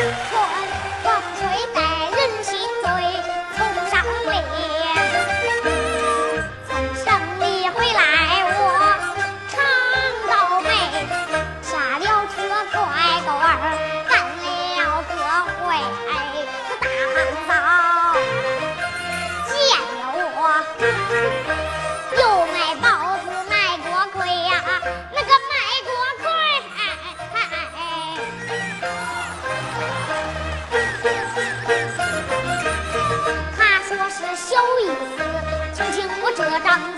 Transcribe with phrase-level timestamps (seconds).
[0.00, 0.08] 春
[1.02, 1.06] 风
[1.36, 1.40] 吹
[1.74, 1.78] 得
[2.16, 2.50] 人心
[2.82, 2.88] 醉，
[3.54, 3.58] 从
[3.90, 3.92] 上
[4.30, 4.32] 里，
[6.66, 6.72] 从
[7.04, 7.04] 山
[7.38, 8.00] 里回来
[8.46, 8.48] 我
[9.50, 9.54] 长
[10.26, 10.68] 高背，
[11.60, 12.02] 下了
[12.34, 12.36] 车
[12.72, 12.80] 拐
[13.26, 13.44] 个弯，
[14.08, 15.12] 干了个
[15.60, 15.60] 会
[16.00, 16.08] 是
[16.80, 17.14] 大红
[17.46, 17.50] 枣，
[19.48, 19.52] 见
[19.96, 21.59] 了我。
[36.62, 36.89] た。